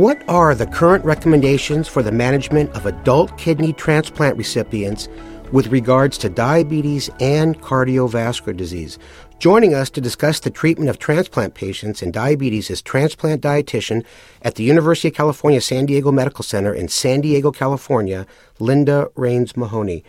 [0.00, 5.08] What are the current recommendations for the management of adult kidney transplant recipients
[5.52, 8.98] with regards to diabetes and cardiovascular disease?
[9.40, 14.02] Joining us to discuss the treatment of transplant patients and diabetes is transplant dietitian
[14.40, 18.26] at the University of California San Diego Medical Center in San Diego, California,
[18.58, 20.02] Linda Rains Mahoney.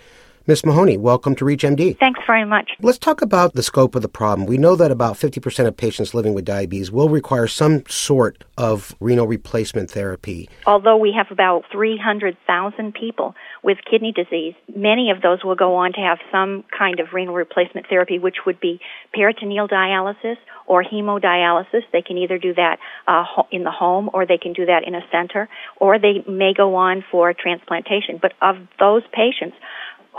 [0.48, 0.66] Ms.
[0.66, 2.00] Mahoney, welcome to ReachMD.
[2.00, 2.72] Thanks very much.
[2.82, 4.48] Let's talk about the scope of the problem.
[4.48, 8.96] We know that about 50% of patients living with diabetes will require some sort of
[9.00, 10.50] renal replacement therapy.
[10.66, 15.94] Although we have about 300,000 people with kidney disease, many of those will go on
[15.94, 18.80] to have some kind of renal replacement therapy, which would be
[19.14, 21.82] peritoneal dialysis or hemodialysis.
[21.94, 24.96] They can either do that uh, in the home or they can do that in
[24.96, 28.18] a center, or they may go on for transplantation.
[28.20, 29.56] But of those patients,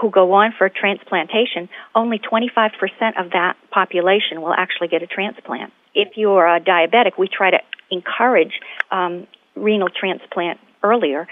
[0.00, 2.70] who go on for transplantation, only 25%
[3.18, 5.72] of that population will actually get a transplant.
[5.94, 7.58] If you're a diabetic, we try to
[7.90, 11.28] encourage um, renal transplant earlier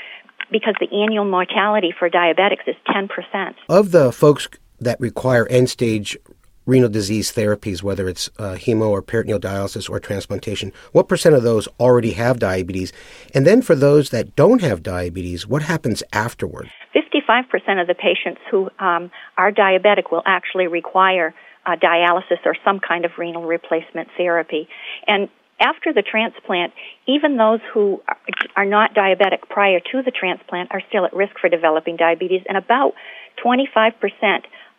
[0.51, 3.55] because the annual mortality for diabetics is 10%.
[3.69, 6.19] Of the folks that require end stage
[6.67, 11.43] renal disease therapies, whether it's uh, hemo or peritoneal dialysis or transplantation, what percent of
[11.43, 12.93] those already have diabetes?
[13.35, 16.71] And then for those that don't have diabetes, what happens afterward?
[17.31, 21.35] 55% of the patients who um, are diabetic will actually require
[21.67, 24.69] uh, dialysis or some kind of renal replacement therapy.
[25.07, 25.29] And
[25.61, 26.73] after the transplant,
[27.07, 28.03] even those who
[28.57, 32.57] are not diabetic prior to the transplant are still at risk for developing diabetes, and
[32.57, 32.95] about
[33.45, 33.93] 25%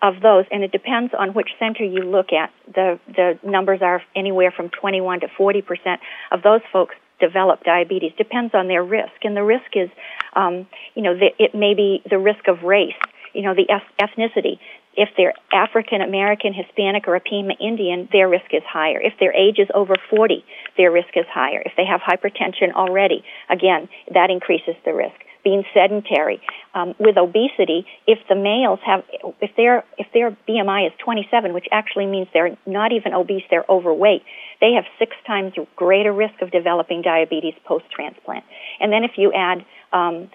[0.02, 2.52] of those, and it depends on which center you look at.
[2.74, 6.02] The the numbers are anywhere from 21 to 40 percent
[6.32, 8.12] of those folks develop diabetes.
[8.18, 9.90] Depends on their risk, and the risk is,
[10.36, 13.00] um, you know, the, it may be the risk of race,
[13.34, 13.68] you know, the
[14.02, 14.60] ethnicity.
[14.98, 19.00] If they're African American, Hispanic, or a Pima Indian, their risk is higher.
[19.00, 20.44] If their age is over 40,
[20.76, 21.62] their risk is higher.
[21.66, 26.42] If they have hypertension already, again, that increases the risk being sedentary.
[26.74, 29.04] Um, with obesity, if the males have,
[29.42, 33.66] if their if their BMI is 27, which actually means they're not even obese, they're
[33.68, 34.24] overweight,
[34.62, 38.46] they have six times greater risk of developing diabetes post transplant.
[38.80, 40.30] And then if you add um,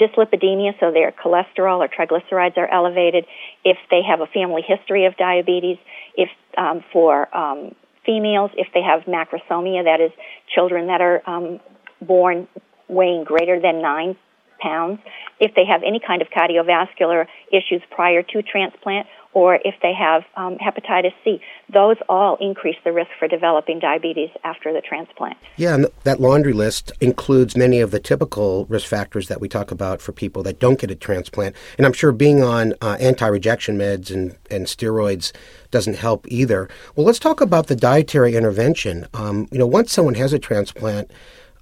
[0.00, 3.26] dyslipidemia, so their cholesterol or triglycerides are elevated,
[3.64, 5.78] if they have a family history of diabetes,
[6.16, 7.74] if um, for um,
[8.06, 10.12] females, if they have macrosomia, that is
[10.54, 11.60] children that are um,
[12.00, 12.48] born
[12.88, 14.16] weighing greater than nine
[14.62, 15.00] pounds,
[15.40, 20.24] if they have any kind of cardiovascular issues prior to transplant, or if they have
[20.36, 21.40] um, hepatitis C.
[21.72, 25.38] Those all increase the risk for developing diabetes after the transplant.
[25.56, 29.70] Yeah, and that laundry list includes many of the typical risk factors that we talk
[29.70, 31.56] about for people that don't get a transplant.
[31.78, 35.32] And I'm sure being on uh, anti rejection meds and, and steroids
[35.70, 36.68] doesn't help either.
[36.94, 39.06] Well, let's talk about the dietary intervention.
[39.14, 41.10] Um, you know, once someone has a transplant,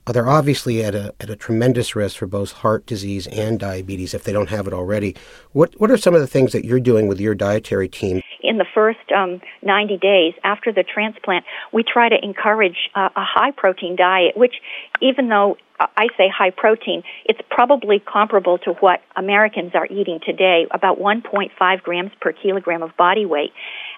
[0.07, 4.25] they're obviously at a, at a tremendous risk for both heart disease and diabetes if
[4.25, 5.15] they don't have it already.
[5.53, 8.21] What, what are some of the things that you're doing with your dietary team?
[8.43, 13.25] In the first um, 90 days after the transplant, we try to encourage uh, a
[13.25, 14.55] high protein diet, which,
[15.01, 20.67] even though I say high protein, it's probably comparable to what Americans are eating today,
[20.71, 23.53] about 1.5 grams per kilogram of body weight.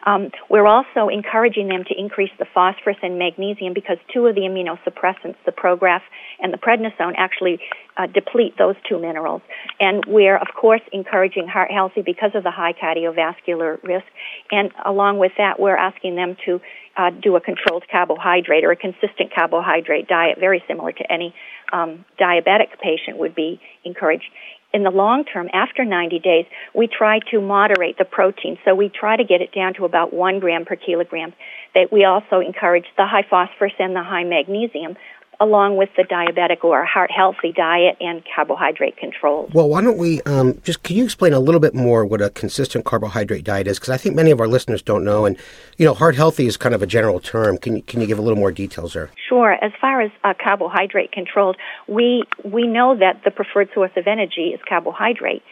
[0.04, 4.42] Um, we're also encouraging them to increase the phosphorus and magnesium because two of the
[4.42, 6.00] immunosuppressants, the Prograf
[6.40, 7.60] and the prednisone, actually
[7.96, 9.42] uh, deplete those two minerals.
[9.78, 14.06] And we're, of course, encouraging heart healthy because of the high cardiovascular risk.
[14.50, 16.60] And along with that, we're asking them to
[16.96, 21.34] uh, do a controlled carbohydrate or a consistent carbohydrate diet, very similar to any
[21.72, 24.24] um, diabetic patient would be encouraged.
[24.72, 28.58] In the long term, after 90 days, we try to moderate the protein.
[28.64, 31.34] So we try to get it down to about one gram per kilogram.
[31.74, 34.96] That we also encourage the high phosphorus and the high magnesium
[35.42, 39.50] along with the diabetic or heart healthy diet and carbohydrate control.
[39.52, 42.30] Well, why don't we um, just can you explain a little bit more what a
[42.30, 43.80] consistent carbohydrate diet is?
[43.80, 45.36] Because I think many of our listeners don't know, and
[45.78, 47.58] you know, heart healthy is kind of a general term.
[47.58, 49.10] Can you, can you give a little more details there?
[49.28, 49.52] Sure.
[49.52, 51.56] As far as uh, carbohydrate controlled,
[51.88, 55.42] we we know that the preferred source of energy is carbohydrate,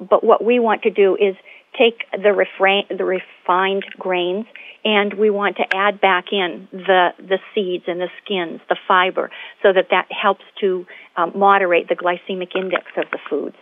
[0.00, 1.36] but what we want to do is
[1.78, 4.46] take the refrain, the refined grains
[4.84, 9.30] and we want to add back in the the seeds and the skins, the fiber,
[9.62, 10.86] so that that helps to
[11.16, 13.56] um, moderate the glycemic index of the foods.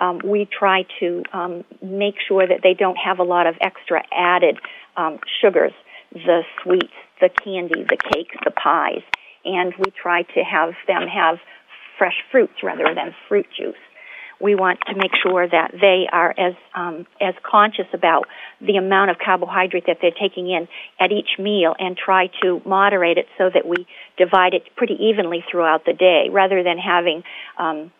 [0.00, 4.02] Um, we try to um, make sure that they don't have a lot of extra
[4.12, 4.58] added
[4.96, 5.72] um, sugars,
[6.12, 9.02] the sweets, the candy, the cakes, the pies,
[9.44, 11.38] and we try to have them have
[11.96, 13.76] fresh fruits rather than fruit juice
[14.40, 18.26] we want to make sure that they are as um, as conscious about
[18.60, 20.68] the amount of carbohydrate that they're taking in
[21.00, 23.86] at each meal and try to moderate it so that we
[24.18, 27.22] divide it pretty evenly throughout the day rather than having
[27.58, 27.90] um,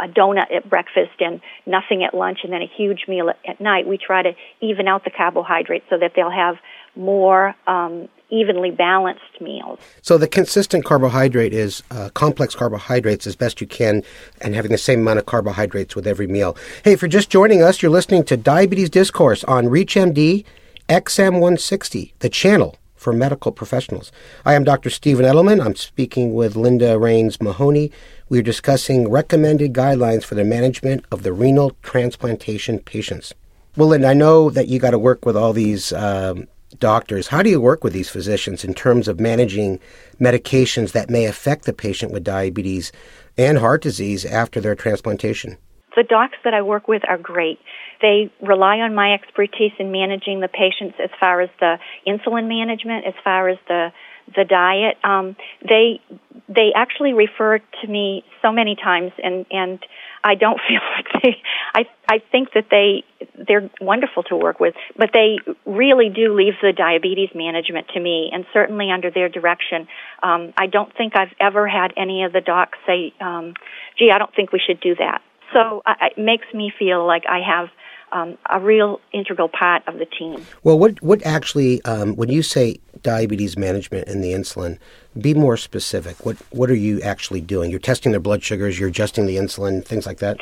[0.00, 3.60] a, donut at breakfast and nothing at lunch and then a huge meal at, at
[3.60, 3.86] night.
[3.86, 6.56] We try to even out the carbohydrates so that they'll have
[6.96, 9.78] more um, evenly balanced meals.
[10.02, 14.02] So the consistent carbohydrate is uh, complex carbohydrates as best you can
[14.40, 16.56] and having the same amount of carbohydrates with every meal.
[16.84, 20.44] Hey, for just joining us, you're listening to Diabetes Discourse on ReachMD
[20.88, 24.10] XM160, the channel for medical professionals.
[24.46, 24.88] I am Dr.
[24.88, 25.64] Stephen Edelman.
[25.64, 27.92] I'm speaking with Linda Rains Mahoney.
[28.28, 33.34] We are discussing recommended guidelines for the management of the renal transplantation patients.
[33.76, 36.48] Well, Linda, I know that you got to work with all these um,
[36.78, 37.28] doctors.
[37.28, 39.80] How do you work with these physicians in terms of managing
[40.20, 42.92] medications that may affect the patient with diabetes
[43.36, 45.56] and heart disease after their transplantation?
[45.96, 47.58] The docs that I work with are great.
[48.02, 53.06] They rely on my expertise in managing the patients as far as the insulin management,
[53.06, 53.92] as far as the
[54.34, 54.96] the diet.
[55.04, 56.00] Um, they
[56.48, 59.78] they actually refer to me so many times, and and
[60.24, 61.36] I don't feel like they.
[61.74, 63.04] I I think that they
[63.46, 68.30] they're wonderful to work with, but they really do leave the diabetes management to me,
[68.32, 69.86] and certainly under their direction.
[70.22, 73.54] Um, I don't think I've ever had any of the docs say, um,
[73.98, 75.20] "Gee, I don't think we should do that."
[75.52, 77.68] So I, it makes me feel like I have
[78.12, 80.46] um, a real integral part of the team.
[80.62, 84.78] Well, what what actually, um, when you say diabetes management and the insulin,
[85.20, 86.24] be more specific.
[86.24, 87.70] What what are you actually doing?
[87.70, 88.78] You're testing their blood sugars.
[88.78, 90.38] You're adjusting the insulin, things like that.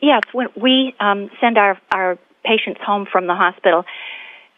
[0.00, 3.84] Yes, when we um, send our our patients home from the hospital.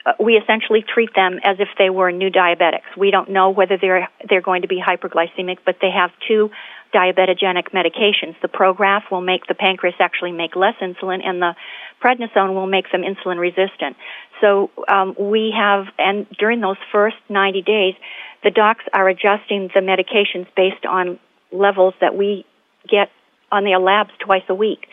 [0.06, 2.96] Uh, we essentially treat them as if they were new diabetics.
[2.96, 6.50] We don't know whether they're they're going to be hyperglycemic, but they have two
[6.94, 8.34] diabetogenic medications.
[8.42, 11.54] The Prograf will make the pancreas actually make less insulin, and the
[12.02, 13.96] prednisone will make them insulin resistant.
[14.40, 17.94] So um, we have, and during those first 90 days,
[18.42, 21.18] the docs are adjusting the medications based on
[21.52, 22.44] levels that we
[22.88, 23.10] get
[23.52, 24.86] on their labs twice a week.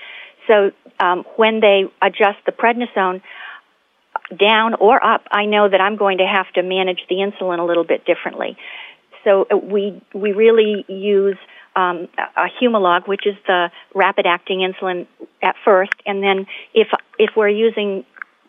[0.48, 3.22] So um, when they adjust the prednisone
[4.38, 7.64] down or up, I know that I'm going to have to manage the insulin a
[7.64, 8.58] little bit differently.
[9.24, 11.38] So uh, we we really use
[11.76, 15.06] um, a Humalog, which is the rapid acting insulin
[15.42, 16.88] at first, and then if
[17.20, 18.06] if we're using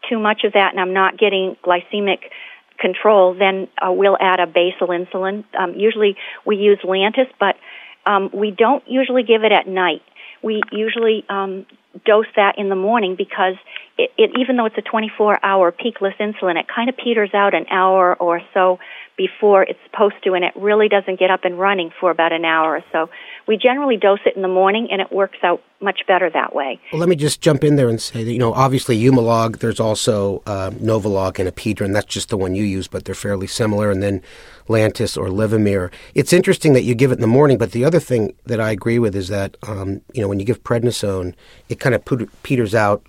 [0.08, 2.30] too much of that and I'm not getting glycemic
[2.78, 5.44] control, then uh, we'll add a basal insulin.
[5.58, 7.56] Um, usually we use Lantus, but
[8.06, 10.02] um, we don't usually give it at night.
[10.42, 11.66] We usually um,
[12.04, 13.54] dose that in the morning because
[13.96, 17.54] it, it, even though it's a 24 hour peakless insulin, it kind of peters out
[17.54, 18.78] an hour or so
[19.16, 22.44] before it's supposed to, and it really doesn't get up and running for about an
[22.44, 23.10] hour or so.
[23.48, 26.78] We generally dose it in the morning, and it works out much better that way.
[26.92, 29.80] Well, let me just jump in there and say that, you know, obviously Humalog, there's
[29.80, 33.90] also uh, Novolog and Apidra, that's just the one you use, but they're fairly similar,
[33.90, 34.22] and then
[34.68, 35.90] Lantus or Levemir.
[36.14, 38.70] It's interesting that you give it in the morning, but the other thing that I
[38.70, 41.34] agree with is that, um, you know, when you give prednisone,
[41.70, 42.04] it kind of
[42.42, 43.02] peters out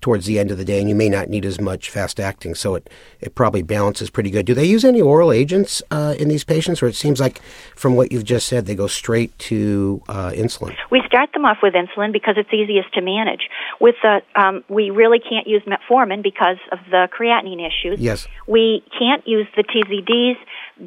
[0.00, 2.54] towards the end of the day, and you may not need as much fast acting,
[2.54, 4.46] so it, it probably balances pretty good.
[4.46, 7.40] Do they use any oral agents uh, in these patients, or it seems like
[7.74, 10.76] from what you've just said, they go straight to uh, insulin?
[10.90, 13.48] We start them off with insulin because it's easiest to manage.
[13.80, 18.00] With the, um, we really can't use metformin because of the creatinine issues.
[18.00, 18.26] Yes.
[18.46, 20.36] We can't use the TZDs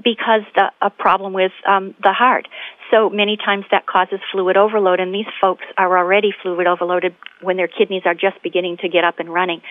[0.04, 2.48] because the a problem with um, the heart.
[2.92, 7.58] So many times that causes fluid overload, and these folks are already fluid overloaded when
[7.58, 9.62] their kidneys are just beginning to get up and running.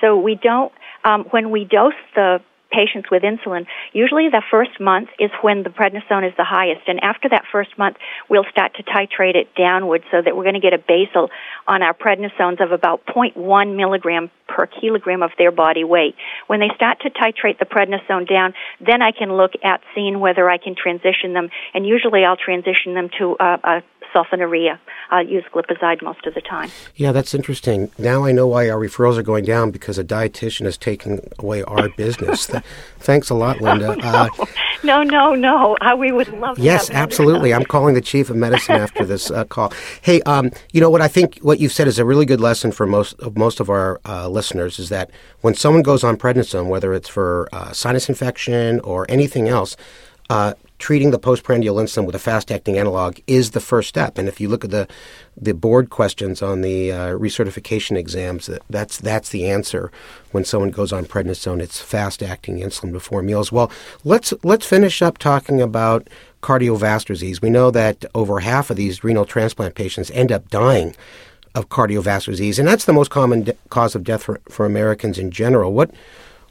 [0.00, 0.72] So we don't,
[1.04, 2.40] um, when we dose the
[2.74, 6.82] patients with insulin, usually the first month is when the prednisone is the highest.
[6.88, 7.96] And after that first month,
[8.28, 11.30] we'll start to titrate it downward so that we're going to get a basal
[11.68, 16.16] on our prednisones of about 0.1 milligram per kilogram of their body weight.
[16.46, 20.48] When they start to titrate the prednisone down, then I can look at seeing whether
[20.48, 21.48] I can transition them.
[21.72, 23.82] And usually I'll transition them to uh, a, a
[24.14, 24.78] sulfonylurea.
[25.10, 26.70] I use glipizide most of the time.
[26.96, 27.90] Yeah, that's interesting.
[27.98, 31.62] Now I know why our referrals are going down because a dietitian is taking away
[31.62, 32.50] our business.
[32.98, 33.92] Thanks a lot, Linda.
[33.92, 34.04] Oh, no.
[34.04, 34.46] Uh,
[34.82, 35.76] no, no, no.
[35.80, 36.58] Uh, we would love.
[36.58, 37.54] Yes, absolutely.
[37.54, 39.72] I'm calling the chief of medicine after this uh, call.
[40.02, 41.38] Hey, um, you know what I think?
[41.38, 44.00] What what you've said is a really good lesson for most of most of our
[44.04, 45.08] uh, listeners is that
[45.42, 49.76] when someone goes on prednisone, whether it's for uh, sinus infection or anything else,
[50.30, 54.18] uh, treating the postprandial insulin with a fast-acting analog is the first step.
[54.18, 54.88] And if you look at the
[55.36, 59.90] the board questions on the uh, recertification exams, that's that's the answer.
[60.32, 63.52] When someone goes on prednisone, it's fast-acting insulin before meals.
[63.52, 63.70] Well,
[64.04, 66.08] let's let's finish up talking about
[66.42, 67.40] cardiovascular disease.
[67.40, 70.94] We know that over half of these renal transplant patients end up dying
[71.54, 75.18] of cardiovascular disease, and that's the most common de- cause of death for, for Americans
[75.18, 75.72] in general.
[75.72, 75.90] What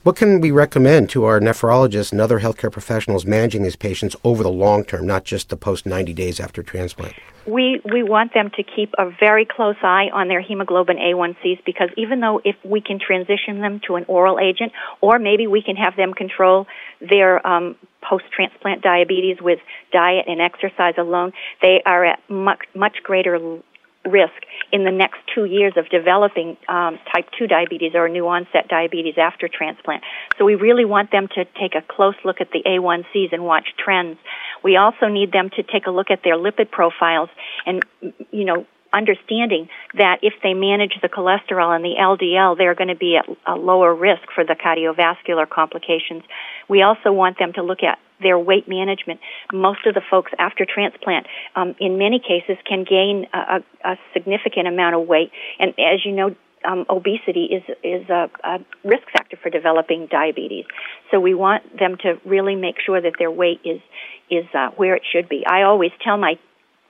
[0.04, 4.44] what can we recommend to our nephrologists and other healthcare professionals managing these patients over
[4.44, 7.16] the long term, not just the post 90 days after transplant?
[7.46, 11.90] We, we want them to keep a very close eye on their hemoglobin A1Cs because
[11.98, 15.78] even though if we can transition them to an oral agent, or maybe we can
[15.78, 16.68] have them control
[17.00, 19.60] their um, post transplant diabetes with
[19.94, 21.32] diet and exercise alone,
[21.62, 23.62] they are at much, much greater
[24.06, 24.34] risk
[24.74, 29.14] in the next two years of developing um, type 2 diabetes or new onset diabetes
[29.20, 30.04] after transplant.
[30.40, 33.68] So we really want them to take a close look at the A1Cs and watch
[33.78, 34.18] trends.
[34.64, 37.30] We also need them to take a look at their lipid profiles
[37.68, 37.86] and,
[38.32, 42.96] you know, understanding that if they manage the cholesterol and the LDL, they're going to
[42.96, 46.24] be at a lower risk for the cardiovascular complications.
[46.70, 49.20] We also want them to look at their weight management.
[49.52, 54.68] Most of the folks after transplant, um, in many cases, can gain a, a, significant
[54.68, 55.32] amount of weight.
[55.60, 56.36] And as you know,
[56.66, 60.66] um, obesity is is a, a, risk factor for developing diabetes.
[61.12, 63.82] So we want them to really make sure that their weight is
[64.30, 65.46] is uh, where it should be.
[65.46, 66.36] I always tell my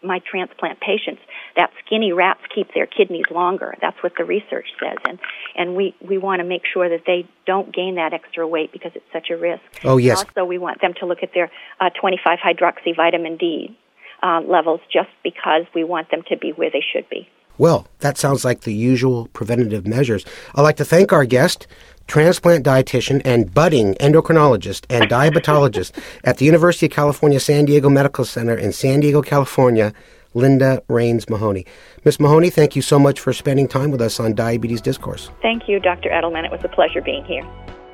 [0.04, 1.22] my transplant patients
[1.56, 3.76] that skinny rats keep their kidneys longer.
[3.82, 5.20] That's what the research says, and
[5.56, 8.92] and we we want to make sure that they don't gain that extra weight because
[8.96, 9.64] it's such a risk.
[9.84, 10.24] Oh yes.
[10.24, 13.78] Also, we want them to look at their uh, 25 hydroxy vitamin D
[14.22, 17.28] uh, levels just because we want them to be where they should be.
[17.58, 20.26] Well, that sounds like the usual preventative measures.
[20.56, 21.68] I'd like to thank our guest,
[22.08, 25.92] transplant dietitian and budding endocrinologist and diabetologist
[26.24, 29.94] at the University of California San Diego Medical Center in San Diego, California,
[30.34, 31.66] Linda Rains Mahoney.
[32.06, 32.20] Ms.
[32.20, 35.30] Mahoney, thank you so much for spending time with us on Diabetes Discourse.
[35.42, 36.10] Thank you, Dr.
[36.10, 36.46] Edelman.
[36.46, 37.48] It was a pleasure being here.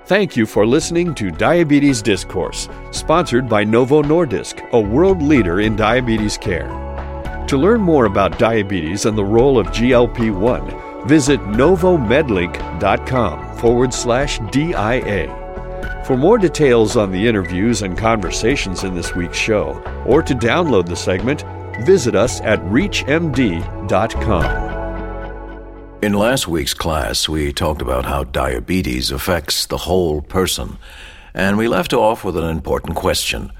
[0.05, 5.75] Thank you for listening to Diabetes Discourse, sponsored by Novo Nordisk, a world leader in
[5.75, 6.88] diabetes care.
[7.49, 14.37] To learn more about diabetes and the role of GLP 1, visit novomedlink.com forward slash
[14.51, 16.03] DIA.
[16.05, 20.85] For more details on the interviews and conversations in this week's show, or to download
[20.85, 21.43] the segment,
[21.83, 23.65] visit us at reachmd.com.
[26.03, 30.77] In last week's class, we talked about how diabetes affects the whole person,
[31.33, 33.51] and we left off with an important question.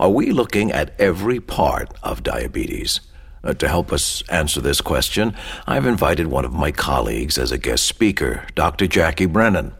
[0.00, 3.00] Are we looking at every part of diabetes?
[3.44, 5.34] Uh, to help us answer this question,
[5.66, 8.86] I've invited one of my colleagues as a guest speaker, Dr.
[8.86, 9.74] Jackie Brennan,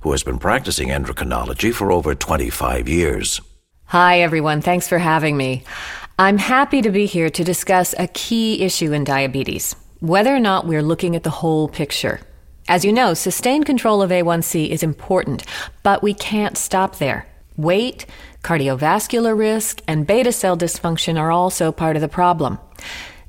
[0.00, 3.40] who has been practicing endocrinology for over 25 years.
[3.86, 4.62] Hi, everyone.
[4.62, 5.64] Thanks for having me.
[6.18, 10.66] I'm happy to be here to discuss a key issue in diabetes whether or not
[10.66, 12.18] we're looking at the whole picture.
[12.66, 15.44] As you know, sustained control of A1C is important,
[15.84, 17.24] but we can't stop there.
[17.56, 18.06] Weight,
[18.42, 22.58] cardiovascular risk, and beta cell dysfunction are also part of the problem.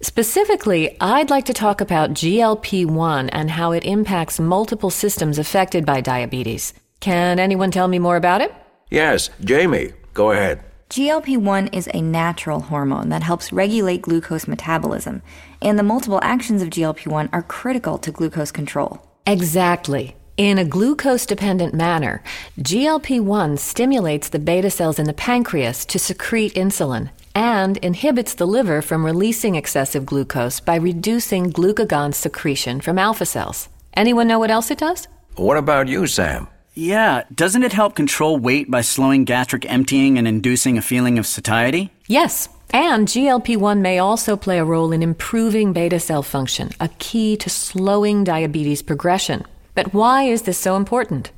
[0.02, 5.86] Specifically, I'd like to talk about GLP 1 and how it impacts multiple systems affected
[5.86, 6.74] by diabetes.
[7.00, 8.54] Can anyone tell me more about it?
[8.90, 10.64] Yes, Jamie, go ahead.
[10.90, 15.22] GLP 1 is a natural hormone that helps regulate glucose metabolism,
[15.62, 19.02] and the multiple actions of GLP 1 are critical to glucose control.
[19.26, 20.16] Exactly.
[20.36, 22.24] In a glucose dependent manner,
[22.60, 28.48] GLP 1 stimulates the beta cells in the pancreas to secrete insulin and inhibits the
[28.48, 33.70] liver from releasing excessive glucose by reducing glucagon secretion from alpha cells.
[33.94, 35.08] Anyone know what else it does?
[35.36, 36.48] What about you, Sam?
[36.74, 41.28] Yeah, doesn't it help control weight by slowing gastric emptying and inducing a feeling of
[41.28, 41.92] satiety?
[42.08, 42.50] Yes.
[42.72, 47.38] And GLP 1 may also play a role in improving beta cell function, a key
[47.38, 49.46] to slowing diabetes progression.
[49.76, 51.32] But why is this so important?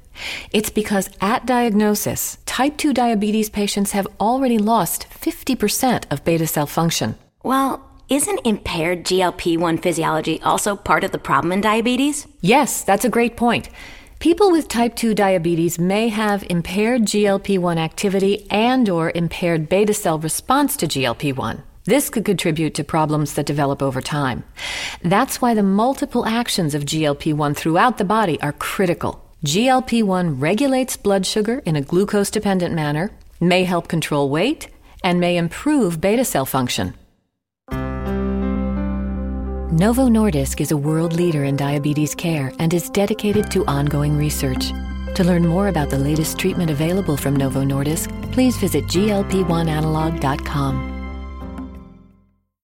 [0.52, 6.68] It's because at diagnosis, type 2 diabetes patients have already lost 50% of beta cell
[6.68, 7.16] function.
[7.44, 12.28] Well, isn't impaired GLP 1 physiology also part of the problem in diabetes?
[12.42, 13.70] Yes, that's a great point.
[14.20, 20.18] People with type 2 diabetes may have impaired GLP-1 activity and or impaired beta cell
[20.18, 21.62] response to GLP-1.
[21.86, 24.44] This could contribute to problems that develop over time.
[25.04, 29.24] That's why the multiple actions of GLP-1 throughout the body are critical.
[29.46, 34.68] GLP-1 regulates blood sugar in a glucose dependent manner, may help control weight,
[35.04, 36.96] and may improve beta cell function.
[39.72, 44.72] Novo Nordisk is a world leader in diabetes care and is dedicated to ongoing research.
[45.16, 50.95] To learn more about the latest treatment available from Novo Nordisk, please visit glp1analog.com.